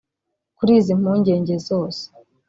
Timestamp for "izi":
0.79-0.93